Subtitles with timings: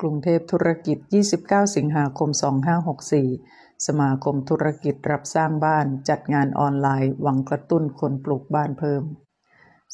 [0.00, 0.98] กรุงเทพธุรกิจ
[1.36, 2.30] 29 สิงหาคม
[3.08, 9.02] 2564 สมาคมธุรกิจรับสร้างบ้านจัดงานออนไลน์ หวังกระตุ้นคนปลูกบ้านเพิ่ม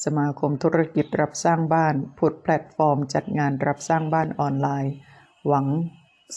[0.04, 4.92] สมาคมธุรกิจรับสร้างบ้านพุทแพลตฟอร์ม จัดงานรับสร้างบ้านออนไลน์
[5.46, 5.66] หวัง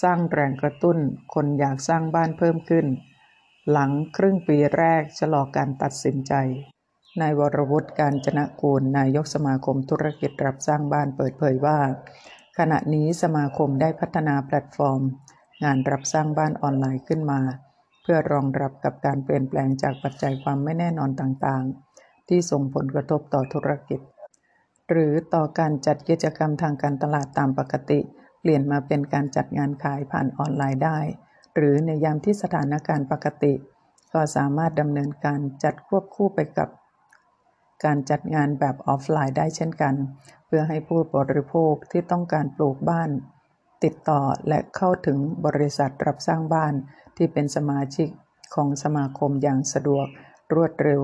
[0.02, 0.98] สร้างแรงกระตุ้น
[1.34, 2.86] คนอยากสร้างบ้านเพิ่มขึ้น
[3.72, 6.34] หลังครึ่งปีแรกชะลอการตัดสินใจ
[7.22, 11.80] นายวรวุฒิการจนะกูลนายกสมาคมธุรกิจรับสร้างบ้านเปิดเผยว่า
[12.60, 15.02] ขณะนี้สมาคมได้พัฒนาแพลตฟอร์ม
[15.64, 17.42] งานรับสร้างบ้านออนไลน์ขึ้นมา
[18.02, 24.00] เพื่อรองรับกับการเปลี่ยนแปลงจากปัจจัยความไม่แน่นอนต่างๆ ที่ส่งผลกระทบต่อธุรกิจ
[24.90, 28.00] หรือต่อการจัดกิจกรรมทางการตลาดตามปกติ
[28.42, 31.00] เปลี่ยนมาเป็นการจัดงานขายผ่านออนไลน์ได้
[31.56, 33.54] หรือในยามที่สถานการณ์ปกติ
[34.14, 36.70] ก็สามารถดำเนินการจัดควบคู่ไปกับ
[37.84, 39.96] การจัดงานแบบออฟไลน์ได้เช่นกัน
[40.46, 43.10] เพื่อให้ผู้บริโภคที่ต้องการปลูกบ้าน
[43.84, 46.74] ติดต่อและเข้าถึงบริษัทรับสร้างบ้าน
[47.18, 48.10] ที่เป็นสมาชิก
[48.56, 50.08] ของสมาคมอย่างสะดวก
[50.56, 51.02] รวดเร็ว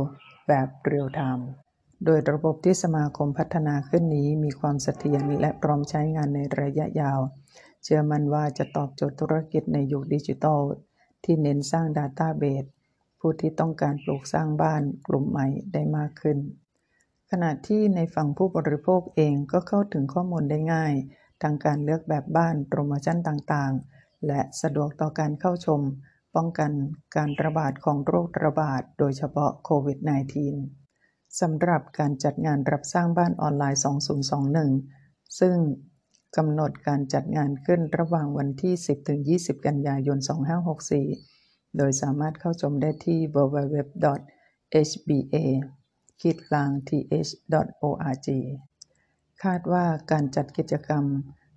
[0.47, 1.47] แบบ real-time
[2.05, 7.19] โดยระบบที่สมาคมพัฒนาขึ้นนี้มีความเสถียรและพร้อมใช้งานในระยะยาว
[7.83, 10.61] เชื่อมั่นว่าจะตอบโจทย์ธุรกิจในยุคดิจิทัล
[11.23, 12.65] ที่เน้นสร้าง database
[13.19, 16.37] ผู้ที่ต้องการปลูกสร้างบ้านกลุ่มใหม่ได้มากขึ้น
[17.31, 20.93] ขณะที่ในฝั่งผู้บริโภคเองก็เข้าถึงข้อมูลได้ง่าย
[21.41, 25.81] ทางการเลือกแบบบ้านโปรโมชั่นต่างๆ และสะดวกต่อการเข้าชม
[26.35, 26.71] ป้องกัน
[27.15, 29.97] การระบาดของโรคระบาดโดยเฉพาะโควิด
[30.69, 33.81] -19 สำหรับการจัดงานรับสร้างบ้านออนไลน์
[34.59, 35.55] 2021 ซึ่ง
[36.37, 40.17] กำหนดการจัดงานขึ้นระหว่างวันที่ 10-20 กันยายน
[40.97, 43.75] 2564 โดยสามารถเข้าชมได้ที่ www.hba
[46.21, 48.27] ขีดกลาง th.org
[49.43, 51.05] คาดว่าการจัดกิจกรรม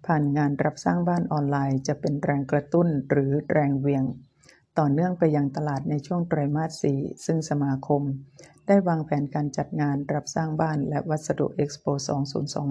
[0.06, 4.04] ผ่านงานรับสร้างบ้านออนไลน์ จะเป็นแรงกระตุ้นหรือแรงเวียง
[4.78, 8.02] ต่อเนื่องไปยังตลาดในช่วงไตรมาส 4 ซึ่งสมาคม
[8.66, 11.86] ได้วางแผนการจัดงานรับสร้างบ้านและวัสดุเอ็กซ์โป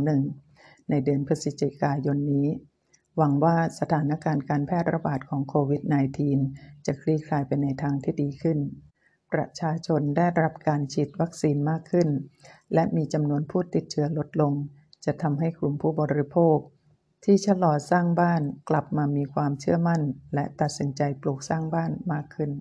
[0.01, 2.47] 2021 ในเดือนพฤศจิกายนนี้
[3.17, 5.81] หวังว่าสถานการณ์การแพร่ระบาดของโควิด
[6.33, 8.57] -19 จะคลี่คลายไปในทางที่ดีขึ้น
[9.33, 12.09] ประชาชนได้รับการฉีดวัคซีนมากขึ้น
[12.73, 14.53] และมีจำนวนผู้ติดเชื้อลดลง
[15.05, 16.57] จะทำให้กลุ่มผู้บริโภค
[17.23, 20.01] ที่ชะลอสร้างบ้านกลับมามีความเชื่อมั่น
[20.33, 22.51] และตัดสินใจปลูกสร้างบ้านมากขึ้น